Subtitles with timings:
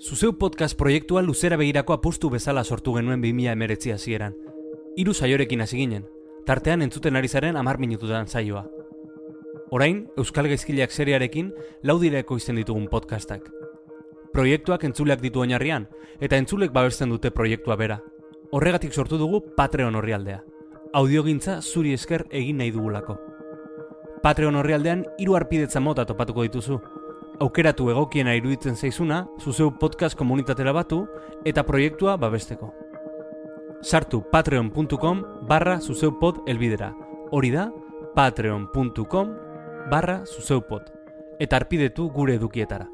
[0.00, 4.36] Zuzeu podcast proiektua luzera begirako apustu bezala sortu genuen 2000 emeretzi hasieran.
[4.96, 6.04] Hiru saiorekin hasi ginen,
[6.46, 8.62] tartean entzuten ari zaren amar minututan saioa.
[9.70, 11.50] Orain, Euskal Gaizkileak seriarekin
[11.82, 13.50] laudireko izten ditugun podcastak.
[14.32, 15.88] Proiektuak entzuleak ditu oinarrian,
[16.20, 17.98] eta entzulek babesten dute proiektua bera.
[18.52, 20.44] Horregatik sortu dugu Patreon horrialdea.
[20.94, 23.18] Audiogintza zuri esker egin nahi dugulako.
[24.22, 26.78] Patreon horrialdean hiru arpidetza mota topatuko dituzu,
[27.40, 31.04] aukeratu egokiena iruditzen zaizuna, zuzeu podcast komunitatera batu
[31.46, 32.72] eta proiektua babesteko.
[33.82, 36.92] Sartu patreon.com barra zuzeupod elbidera.
[37.30, 37.68] Hori da,
[38.14, 39.34] patreon.com
[39.90, 40.90] barra zuzeupod.
[41.38, 42.88] Eta arpidetu gure edukietara.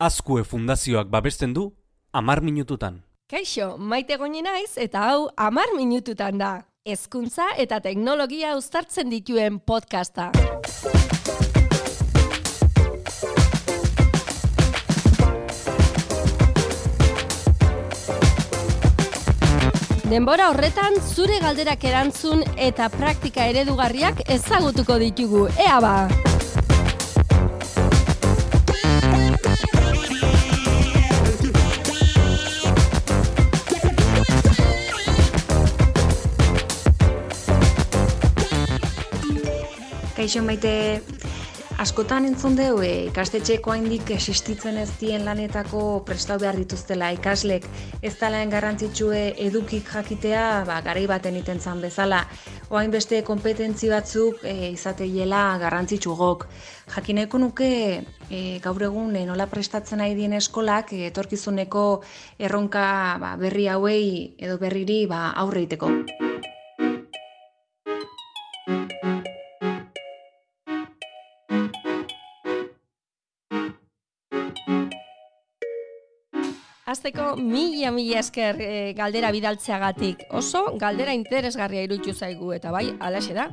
[0.00, 1.70] Azkue fundazioak babesten du,
[2.12, 3.02] amar minututan.
[3.30, 6.69] Kaixo, maite goni naiz eta hau amar minututan da.
[6.88, 10.30] Hezkuntza eta teknologia uztartzen dituen podcasta.
[20.08, 25.48] Denbora horretan zure galderak erantzun eta praktika eredugarriak ezagutuko ditugu.
[25.60, 26.29] Ea ba!
[40.20, 40.70] Kaixo maite
[41.80, 47.64] askotan entzun dugu e, ikastetxeko haindik existitzen ez dien lanetako prestau behar dituztela ikaslek.
[48.04, 52.20] Ez talaen garrantzitsue edukik jakitea ba, garai baten iten zan bezala.
[52.68, 56.50] Oain beste kompetentzi batzuk e, izateiela garrantzitsu gok.
[56.92, 57.70] Jakineko nuke
[58.28, 61.86] e, gaur egun e, nola prestatzen ari dien eskolak etorkizuneko
[62.36, 62.90] erronka
[63.24, 65.96] ba, berri hauei edo berriri ba, aurreiteko.
[76.90, 80.24] Azteko mila mila esker e, galdera bidaltzeagatik.
[80.34, 83.46] Oso galdera interesgarria irutu zaigu eta bai, alaxe da.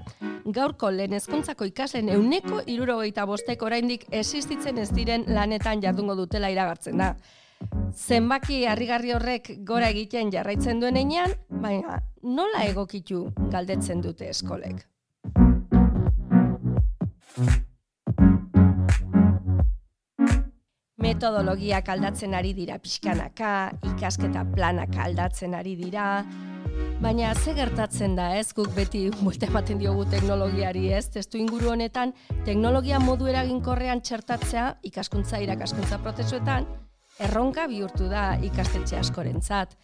[0.57, 6.97] Gaurko lehen ezkontzako ikaslen euneko irurogeita bostek oraindik existitzen ez diren lanetan jardungo dutela iragartzen
[7.03, 7.11] da.
[7.93, 14.85] Zenbaki harrigarri horrek gora egiten jarraitzen duen einean, baina nola egokitu galdetzen dute eskolek.
[21.07, 23.51] Metodologiak aldatzen ari dira pixkanaka,
[23.93, 26.07] ikasketa planak aldatzen ari dira,
[26.99, 28.49] baina ze gertatzen da ez?
[28.57, 32.11] Guk beti buelta ematen diogu teknologiari ez, testu inguru honetan
[32.45, 36.67] teknologia modu eraginkorrean txertatzea ikaskuntza irakaskuntza prozesuetan,
[37.23, 39.77] erronka bihurtu da ikastetxe askorentzat.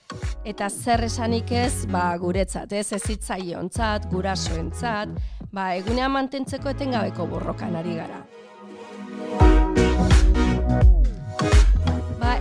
[0.43, 5.15] Eta zer esanik ez, ba, guretzat, ez, ez hitzaiontzat, gurasoentzat,
[5.55, 8.23] ba, egunean mantentzeko etengabeko borrokan ari gara.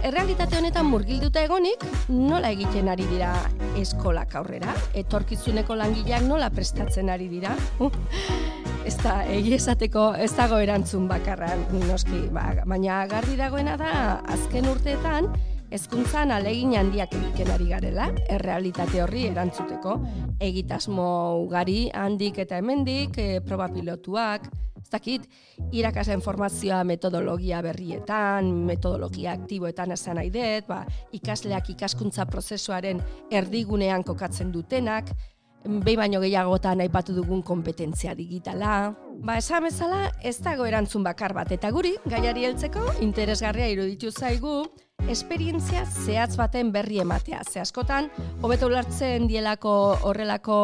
[0.02, 3.32] Errealitate honetan murgilduta egonik, nola egiten ari dira
[3.78, 4.74] eskolak aurrera?
[4.98, 7.54] Etorkizuneko langileak nola prestatzen ari dira?
[8.88, 11.52] ez da, egi esateko ez dago erantzun bakarra,
[11.86, 13.94] noski, ba, baina garbi dagoena da,
[14.34, 15.30] azken urteetan,
[15.72, 19.94] Hezkuntzan alegin handiak egiten ari garela, errealitate horri erantzuteko,
[20.44, 21.06] egitasmo
[21.46, 24.50] ugari handik eta hemendik, e, proba pilotuak,
[24.92, 25.26] dakit,
[25.72, 30.82] irakasleen formazioa metodologia berrietan, metodologia aktiboetan esan nahi dut, ba,
[31.12, 35.10] ikasleak ikaskuntza prozesuaren erdigunean kokatzen dutenak,
[35.62, 38.92] behi baino gehiagotan aipatu dugun kompetentzia digitala.
[39.22, 44.62] Ba, esan bezala, ez dago erantzun bakar bat, eta guri, gaiari heltzeko, interesgarria iruditu zaigu,
[45.10, 47.42] esperientzia zehatz baten berri ematea.
[47.48, 48.08] Ze askotan,
[48.42, 49.72] hobeto ulertzen dielako
[50.08, 50.58] horrelako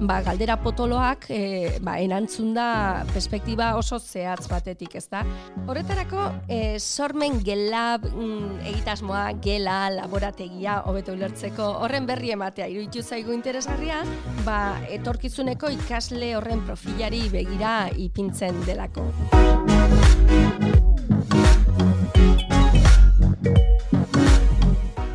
[0.00, 5.24] ba, galdera potoloak, e, ba, enantzun da perspektiba oso zehatz batetik, ez da?
[5.66, 13.34] Horretarako, e, sormen gela mm, egitasmoa, gela, laborategia, hobeto ulertzeko horren berri ematea, iruditu zaigu
[13.36, 14.02] interesgarria,
[14.44, 14.60] ba,
[14.94, 19.08] etorkizuneko ikasle horren profilari begira ipintzen delako.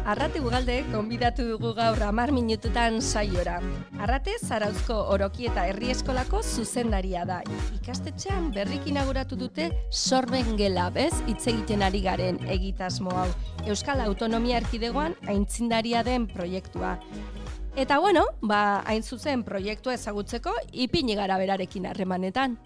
[0.10, 3.60] Arrate Ugalde konbidatu dugu gaur amar minututan saiora.
[4.02, 7.44] Arrate Zarauzko Oroki eta Herri Eskolako zuzendaria da.
[7.78, 13.28] Ikastetxean berrik inauguratu dute sorben gela bez hitz egiten ari garen egitasmo hau.
[13.70, 16.96] Euskal Autonomia Erkidegoan aintzindaria den proiektua.
[17.78, 22.58] Eta bueno, ba, hain zuzen proiektua ezagutzeko ipini gara berarekin harremanetan.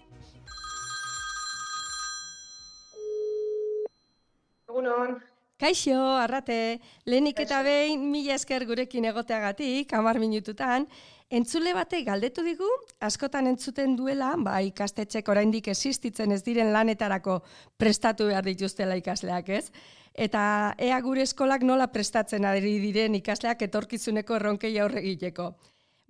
[5.64, 6.78] Kaixo, arrate,
[7.08, 10.84] lehenik eta behin mila esker gurekin egoteagatik, amar minututan,
[11.32, 12.68] Entzule bate galdetu digu,
[13.00, 17.38] askotan entzuten duela, ba, ikastetxek oraindik existitzen ez diren lanetarako
[17.80, 19.72] prestatu behar dituztela ikasleak, ez?
[20.12, 20.44] Eta
[20.76, 25.54] ea gure eskolak nola prestatzen ari diren ikasleak etorkizuneko erronkei aurre egiteko.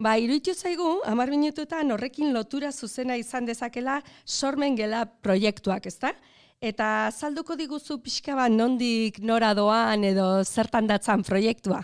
[0.03, 6.17] Ba, iruditu zaigu, amar minututan horrekin lotura zuzena izan dezakela sormen gela proiektuak, ezta?
[6.65, 11.83] Eta salduko diguzu pixka bat nondik nora doan edo zertan datzan proiektua?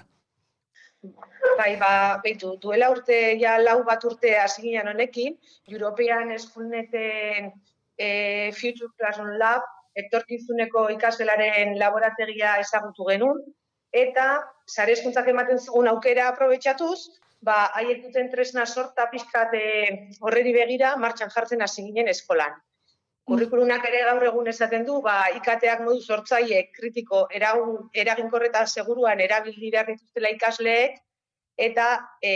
[1.59, 1.91] Bai, ba,
[2.25, 5.37] beitu, duela urte, ja lau bat urte hasi honekin,
[5.69, 7.51] European Schoolneten
[7.99, 9.67] e, Future Classroom Lab,
[10.03, 13.45] etorkizuneko ikasgelaren laborategia ezagutu genuen,
[13.93, 14.27] eta
[14.67, 14.97] sare
[15.35, 17.11] ematen zugun aukera aprobetsatuz,
[17.43, 22.57] ba, haiek duten tresna sorta pizkat e, horreri begira martxan jartzen hasi ginen eskolan.
[23.31, 29.71] Kurrikulunak ere gaur egun esaten du, ba, ikateak modu sortzaile kritiko eragun, eraginkorreta seguruan erabildi
[29.71, 30.97] behar dituztela ikasleek,
[31.69, 31.87] eta
[32.23, 32.33] e,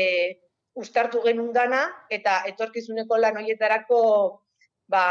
[0.79, 1.82] ustartu genuen dana,
[2.19, 4.00] eta etorkizuneko lan horietarako
[4.94, 5.05] ba,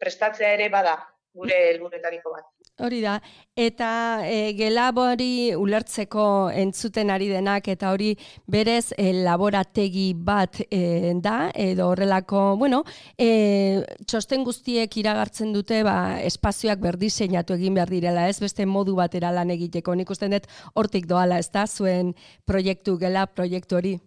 [0.00, 0.96] prestatzea ere bada
[1.36, 2.48] gure helburetariko bat.
[2.80, 3.18] Hori da,
[3.60, 3.88] eta
[4.24, 6.24] e, gelabori ulertzeko
[6.56, 8.14] entzuten ari denak, eta hori
[8.48, 12.80] berez e, laborategi bat e, da, edo horrelako, bueno,
[13.20, 18.38] e, txosten guztiek iragartzen dute, ba, espazioak berdiseinatu egin behar direla, ez?
[18.40, 22.14] Beste modu batera lan egiteko, nik uste dut hortik doala, ez da, zuen
[22.48, 23.98] proiektu, gela proiektu hori?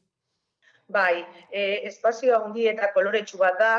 [0.90, 1.22] Bai,
[1.52, 3.76] e, espazioa hundi eta koloretsu bat da,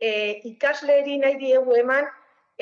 [0.00, 2.08] e, ikasleri nahi diegu eman,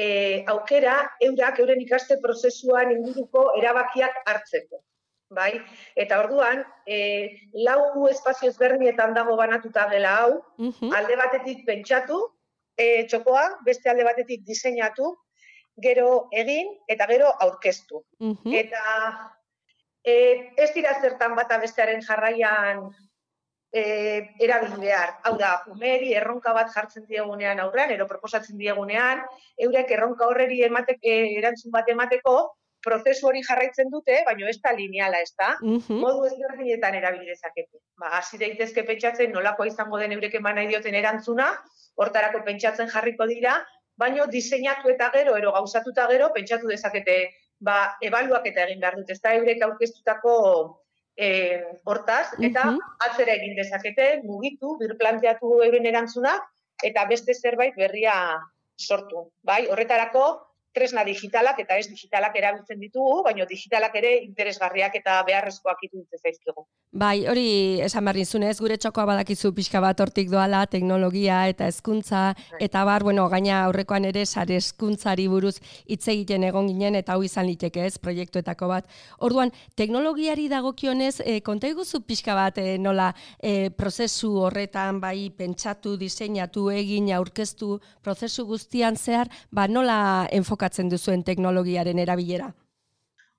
[0.00, 0.94] e, aukera
[1.26, 4.82] eurak euren ikaste prozesuan inguruko erabakiak hartzeko.
[5.30, 5.52] Bai?
[6.02, 6.98] Eta orduan, e,
[7.66, 10.30] lau espazio ezberdinetan dago banatuta dela hau,
[10.98, 12.18] alde batetik pentsatu,
[12.74, 15.12] e, txokoa, beste alde batetik diseinatu,
[15.84, 18.02] gero egin eta gero aurkeztu.
[18.62, 18.82] Eta
[20.02, 20.14] e,
[20.58, 22.88] ez dira zertan bata bestearen jarraian
[23.72, 23.82] e,
[24.38, 25.16] erabili behar.
[25.24, 29.22] Hau da, umeri erronka bat jartzen diegunean aurrean, ero proposatzen diegunean,
[29.66, 32.36] eurek erronka horreri ematek, e, erantzun bat emateko,
[32.84, 35.50] prozesu hori jarraitzen dute, baina ez da lineala, ez da?
[35.60, 37.78] Modu ez erabili dezakete.
[38.00, 41.50] Ba, hasi daitezke pentsatzen nolakoa izango den eurek eman nahi dioten erantzuna,
[42.00, 43.58] hortarako pentsatzen jarriko dira,
[44.00, 47.18] baino diseinatu eta gero, ero gauzatuta gero, pentsatu dezakete,
[47.60, 50.32] ba, ebaluak eta egin behar dut, ez da eurek aurkeztutako
[51.20, 51.28] e,
[51.84, 56.34] hortaz, eta uh atzera egin dezakete, mugitu, birplanteatu euren erantzuna,
[56.84, 58.14] eta beste zerbait berria
[58.80, 59.26] sortu.
[59.44, 60.24] Bai, horretarako,
[60.74, 66.66] tresna digitalak eta ez digitalak erabiltzen ditugu, baina digitalak ere interesgarriak eta beharrezkoak ituntzen zaizkigu.
[66.90, 72.22] Bai, hori esan behar nizunez, gure txokoa badakizu pixka bat hortik doala, teknologia eta hezkuntza
[72.34, 72.60] bai.
[72.66, 75.56] eta bar, bueno, gaina aurrekoan ere sare hezkuntzari buruz
[75.86, 78.90] hitz egiten egon ginen eta hau izan liteke ez, proiektuetako bat.
[79.18, 85.96] Orduan, teknologiari dagokionez, e, konta iguzu pixka bat e, nola e, prozesu horretan bai pentsatu,
[85.96, 90.00] diseinatu, egin, aurkeztu, prozesu guztian zehar, ba nola
[90.30, 92.52] enfok enfokatzen duzuen teknologiaren erabilera?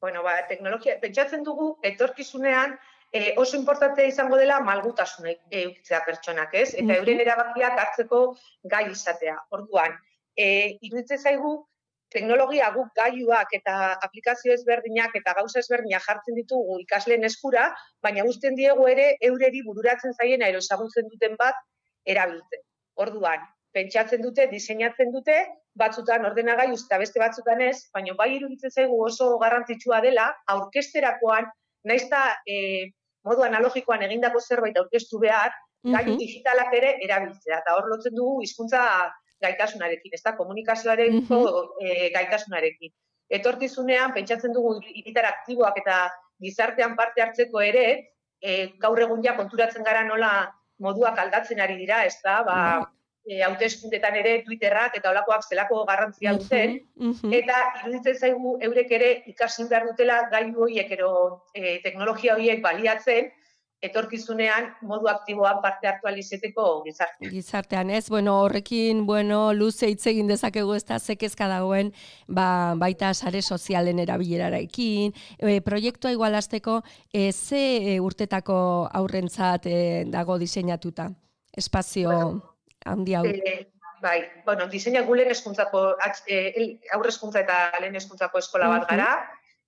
[0.02, 2.78] Bueno, ba, teknologia, pentsatzen dugu, etorkizunean,
[3.14, 6.74] e, oso importantea izango dela malgutasuna eukitzea pertsonak, ez?
[6.74, 9.38] Eta euren erabakiak hartzeko gai izatea.
[9.52, 9.94] Orduan,
[10.36, 11.68] e, iruditzen zaigu,
[12.10, 17.70] teknologia guk gaiuak eta aplikazio ezberdinak eta gauza ezberdinak jartzen ditugu ikasleen eskura,
[18.02, 21.62] baina guztien diegu ere eureri bururatzen zaiena ero ezagutzen duten bat
[22.04, 22.66] erabiltzen.
[22.98, 23.46] Orduan,
[23.76, 25.38] pentsatzen dute, diseinatzen dute,
[25.80, 31.48] batzutan ordenagailu eta beste batzutan ez, baina bai iruditzen zaigu oso garrantzitsua dela aurkesterakoan,
[31.88, 32.92] naizta e,
[33.28, 35.54] modu analogikoan egindako zerbait aurkeztu behar,
[35.96, 37.62] gailu digitalak ere erabiltzea.
[37.63, 38.82] Eta hor lotzen dugu hizkuntza
[39.42, 41.22] gaitasunarekin, ez da komunikazioaren
[41.82, 42.94] e, gaitasunarekin.
[43.32, 46.04] Etorkizunean pentsatzen dugu hiritar aktiboak eta
[46.44, 47.86] gizartean parte hartzeko ere,
[48.42, 50.32] e, gaur egun ja konturatzen gara nola
[50.82, 52.58] moduak aldatzen ari dira, ez da, ba,
[53.25, 56.80] e, hauteskundetan ere Twitterrak eta olakoak zelako garrantzia duten,
[57.42, 61.12] eta iruditzen zaigu eurek ere ikasin behar dutela gailu horiek ero
[61.54, 63.32] e, teknologia horiek baliatzen,
[63.82, 67.32] etorkizunean modu aktiboan parte hartu alizeteko gizartean.
[67.34, 68.04] Gizartean, ez?
[68.13, 71.90] Bueno, horrekin, bueno, luze hitz egin dezakegu ez da zekezka dagoen,
[72.28, 78.62] ba, baita sare sozialen erabileraraekin, e, proiektua igualazteko, e, ze urtetako
[79.01, 79.82] aurrentzat e,
[80.13, 81.10] dago diseinatuta?
[81.58, 82.10] Espazio...
[82.13, 82.50] Bueno
[82.86, 83.26] handi hau.
[83.26, 83.56] E,
[84.02, 85.84] bai, bueno, diseina gulen eskuntzako,
[86.28, 86.40] e,
[86.96, 89.12] aurre eskuntza eta lehen eskuntzako eskola bat gara,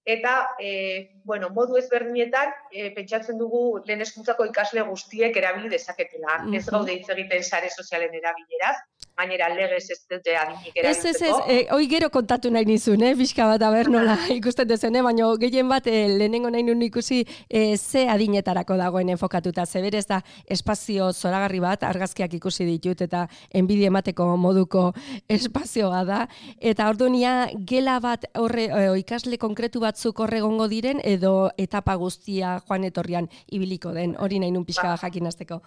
[0.06, 6.42] eta, e, bueno, modu ezberdinetan, e, pentsatzen dugu lehen eskuntzako ikasle guztiek erabili dezaketela.
[6.60, 8.78] Ez gaude hitz egiten sare sozialen erabileraz,
[9.18, 13.46] gainera legez ez dute adinik Ez, ez, ez, e, gero kontatu nahi nizun, eh, pixka
[13.48, 17.78] bat, aber nola ikusten dezen, eh, baina gehien bat, e, lehenengo nahi nun ikusi, e,
[17.78, 23.86] ze adinetarako dagoen enfokatuta, ze berez da espazio zoragarri bat, argazkiak ikusi ditut, eta enbidi
[23.86, 24.92] emateko moduko
[25.30, 26.24] espazioa da,
[26.60, 32.84] eta ordunia gela bat horre, e, ikasle konkretu batzuk horregongo diren, edo etapa guztia joan
[32.90, 34.98] etorrian ibiliko den, hori nahi nun pixka ba.
[34.98, 35.62] jakin azteko.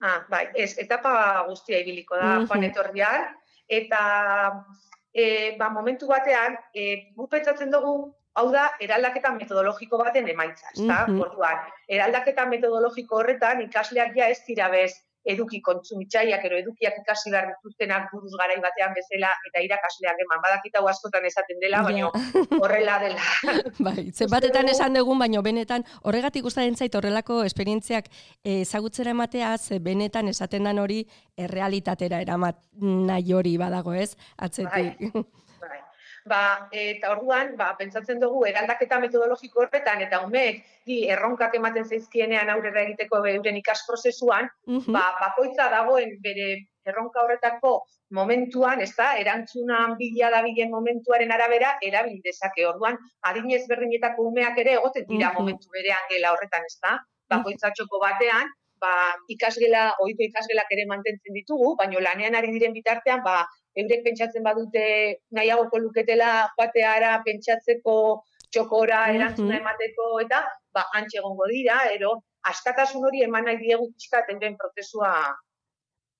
[0.00, 3.24] Ah, bai, ez, etapa guztia ibiliko da, mm joan etorrian,
[3.66, 4.02] eta
[5.12, 10.86] e, ba, momentu batean, e, gu pentsatzen dugu, hau da, eraldaketa metodologiko baten emaitza, ez
[10.86, 11.06] da?
[11.08, 11.24] Mm
[11.88, 18.10] eraldaketa metodologiko horretan ikasleak ja ez dira bez eduki kontsumitzaileak ero edukiak ikasi behar dituztenak
[18.12, 22.10] buruz garai batean bezala eta irakasleak eman badakita askotan esaten dela, baina
[22.62, 23.20] horrela dela.
[23.86, 28.10] bai, zenbatetan esan dugun, baina benetan horregatik gustaren zait horrelako esperientziak
[28.44, 31.04] ezagutzera ematea, ze benetan esaten dan hori
[31.36, 35.00] errealitatera eramat nahi hori badago ez, atzetik.
[35.08, 35.24] Bai.
[36.24, 42.48] Ba, eta orduan, ba, pentsatzen dugu eraldaketa metodologiko horretan eta umeek di erronkak ematen zaizkienean
[42.48, 44.48] aurrera egiteko euren ikas prozesuan,
[44.86, 46.46] ba, bakoitza dagoen bere
[46.88, 47.74] erronka horretako
[48.16, 52.64] momentuan, ez da, erantzunan bila da bilen momentuaren arabera, erabil dezake.
[52.72, 52.96] Orduan,
[53.28, 56.98] adinez berdinetako umeak ere egoten dira momentu berean gela horretan, ez da,
[57.34, 58.48] bakoitza txoko batean,
[58.80, 58.94] ba,
[59.36, 63.42] ikasgela, oiko ikasgelak ere mantentzen ditugu, baino lanean ari diren bitartean, ba,
[63.82, 64.84] eurek pentsatzen badute
[65.36, 67.96] nahiagoko luketela joateara pentsatzeko
[68.50, 70.42] txokora erantzuna emateko eta
[70.74, 72.12] ba antxe egongo dira ero
[72.50, 75.10] askatasun hori eman nahi diegu pixkat den prozesua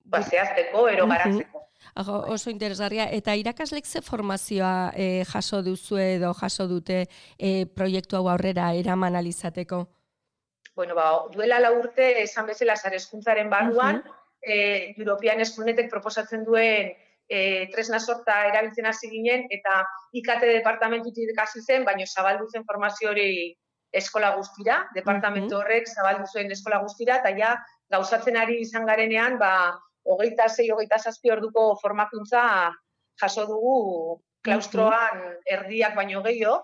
[0.05, 1.61] baseazteko ero garatzeko.
[2.01, 3.05] Aho, oso interesgarria.
[3.13, 7.05] Eta irakaslek ze formazioa e, jaso duzu edo jaso dute
[7.37, 9.85] e, proiektu hau aurrera eraman alizateko?
[10.75, 16.91] Bueno, ba, duela la urte esan bezala zarezkuntzaren barruan, uh European Eskunetek proposatzen duen
[17.29, 23.09] e, tresna sorta erabiltzen hasi ginen eta IKT departamentutik hasi zen, baino zabaldu zen formazio
[23.11, 23.55] hori
[23.95, 27.55] eskola guztira, departamentu horrek zabaldu zuen eskola guztira eta ja
[27.91, 29.73] gauzatzen ari izan garenean, ba
[30.05, 32.45] hogeita zei, hogeita zazpi orduko formakuntza
[33.21, 33.75] jaso dugu
[34.45, 36.59] klaustroan erdiak baino gehiago,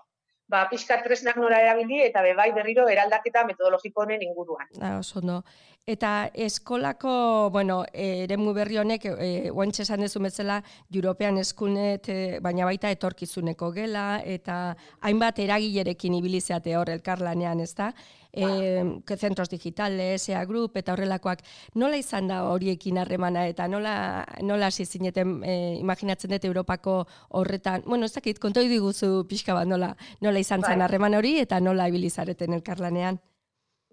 [0.52, 4.68] ba, pixka tresnak nora erabili eta bebai berriro eraldaketa metodologiko honen inguruan.
[4.76, 5.40] Da, oso no.
[5.84, 10.60] Eta eskolako, bueno, eremu berri honek, e, oantxe esan dezu metzela,
[10.94, 17.90] European Eskunet, e, baina baita etorkizuneko gela, eta hainbat eragilerekin ibilizeate hor elkarlanean, ez da?
[18.32, 21.42] eh, centros digitales, EA Group eta horrelakoak,
[21.74, 27.02] nola izan da horiekin harremana eta nola, nola hasi zineten eh, imaginatzen dut Europako
[27.40, 30.86] horretan, bueno, ez dakit, kontoi diguzu pixka bat nola, nola izan zen bai.
[30.86, 33.20] harreman hori eta nola ibilizareten elkarlanean?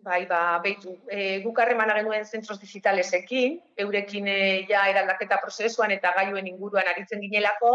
[0.01, 4.39] Bai, ba, behitu, e, guk harremana genuen zentros digitalesekin, eurekin e,
[4.69, 7.71] ja eraldaketa prozesuan eta gailuen inguruan aritzen ginelako,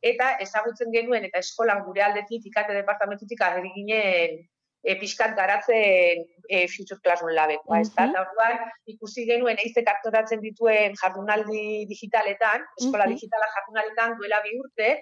[0.00, 4.38] eta ezagutzen genuen eta eskolan gure aldetik, ikate departamentutik ari ginen
[4.86, 8.08] e, pixkat garatzen e, Future Classroom labekoa, ez da?
[8.22, 14.92] orduan, ikusi genuen eizek aktoratzen dituen jardunaldi digitaletan, eskola digitala jardunaletan duela bi urte,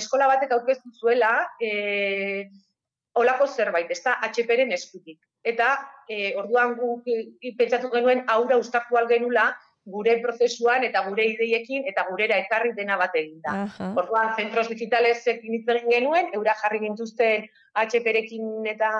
[0.00, 2.46] eskola batek aurkeztu zuela e,
[3.18, 5.18] olako zerbait, ez da, HPren eskutik.
[5.44, 5.74] Eta
[6.08, 7.08] e, orduan guk
[7.58, 9.50] pentsatu genuen aurra ustaku algenula,
[9.84, 13.64] gure prozesuan eta gure ideiekin eta gurera ekarri dena bat egin da.
[13.98, 18.92] Orduan, zentros digitalezek egin genuen, eura jarri gintuzten HPrekin eta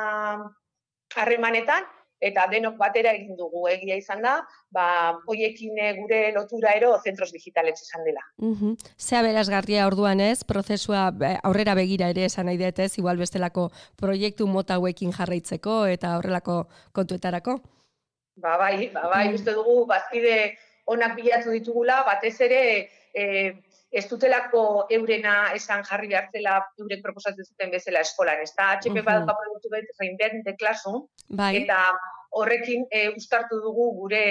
[1.15, 1.87] harremanetan,
[2.23, 4.37] eta denok batera egin dugu egia izan da,
[4.75, 4.87] ba,
[5.27, 8.23] hoiekin eh, gure lotura ero zentros digitales izan dela.
[8.39, 11.09] Uh Zea berazgarria orduan ez, prozesua
[11.43, 16.63] aurrera begira ere esan nahi dut ez, igual bestelako proiektu mota hauekin jarraitzeko eta horrelako
[16.95, 17.59] kontuetarako?
[18.43, 19.35] Ba bai, ba bai, mm.
[19.35, 20.55] uste dugu, bazkide
[20.87, 22.63] onak bilatu ditugula, batez ere
[23.13, 23.25] e,
[23.93, 24.63] ez dutelako
[24.97, 28.41] eurena esan jarri behartzela eurek proposatzen zuten bezala eskolan.
[28.41, 29.37] Ez da, HP uh -huh.
[29.41, 31.53] produktu bet, reinvent de klasu, bai.
[31.63, 31.79] eta
[32.31, 34.25] horrekin e, ustartu dugu gure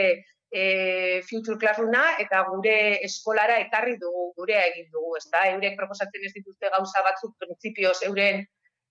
[0.52, 5.16] e, future classrooma eta gure eskolara ekarri dugu, gure egin dugu.
[5.18, 8.44] Ez da, eurek proposatzen ez dituzte gauza batzuk, prinsipioz euren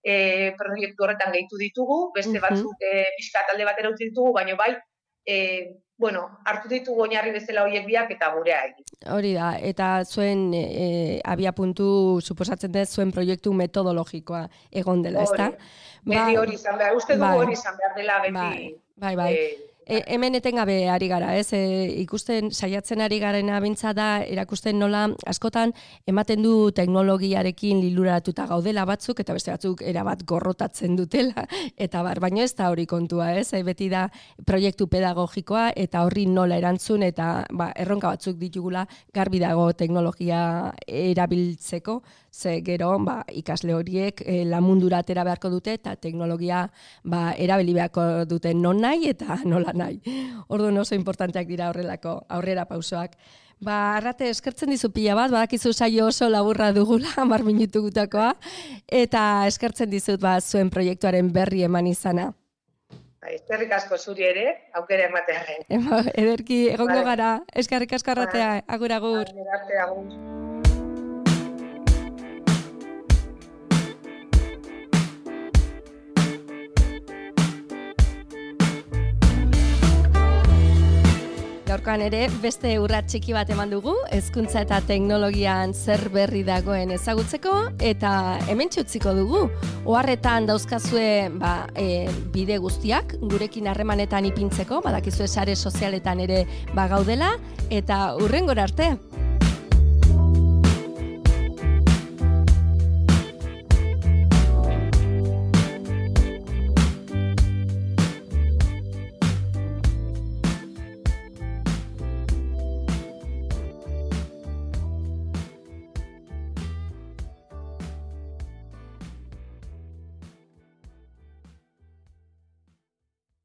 [0.04, 0.14] e,
[0.56, 4.72] proiektu horretan gehitu ditugu, beste batzuk e, pixka talde batera utzi ditugu, baina bai,
[5.26, 5.36] e,
[6.00, 8.84] bueno, hartu ditu goinarri bezala horiek biak eta gurea egin.
[9.14, 11.86] Hori da, eta zuen e, abia puntu
[12.24, 14.46] suposatzen dut zuen proiektu metodologikoa
[14.82, 15.50] egon dela, ezta?
[16.04, 17.42] Beti ba- hori izan behar, uste dugu bai.
[17.44, 18.34] hori izan behar dela beti.
[18.40, 19.16] Bai, bai.
[19.20, 19.34] bai.
[19.34, 21.52] E, hemen etengabe ari gara, ez?
[21.52, 21.60] E,
[22.02, 25.72] ikusten saiatzen ari garena bintza da erakusten nola askotan
[26.06, 32.44] ematen du teknologiarekin liluratuta gaudela batzuk eta beste batzuk erabat gorrotatzen dutela eta bar, baino
[32.44, 33.50] ez da hori kontua, ez?
[33.52, 34.06] E, beti da
[34.46, 40.40] proiektu pedagogikoa eta horri nola erantzun eta ba, erronka batzuk ditugula garbi dago teknologia
[40.86, 42.00] erabiltzeko,
[42.32, 46.64] ze gero ba, ikasle horiek e, lamundura atera beharko dute eta teknologia
[47.04, 50.00] ba, erabili beharko dute non nahi eta nola nahi.
[50.48, 53.16] Orduan oso importanteak dira horrelako aurrera pausoak.
[53.60, 58.32] Ba, arrate eskertzen dizu pila bat, badakizu saio oso laburra dugula, mar minutu gutakoa,
[58.88, 62.30] eta eskertzen dizut ba, zuen proiektuaren berri eman izana.
[63.20, 64.46] Bai, eskerrik asko zuri ere,
[64.80, 65.66] aukera ematearen.
[66.14, 69.34] Ederki, egongo gara, eskerrik asko arratea, agur agur.
[69.84, 70.49] agur.
[81.70, 87.52] Gaurkoan ere beste urrat txiki bat eman dugu, hezkuntza eta teknologian zer berri dagoen ezagutzeko
[87.86, 88.10] eta
[88.50, 89.44] hemen txutziko dugu.
[89.86, 96.42] Oharretan dauzkazue ba, e, bide guztiak gurekin harremanetan ipintzeko, badakizue sare sozialetan ere
[96.74, 97.36] bagaudela
[97.70, 98.90] eta urrengor arte.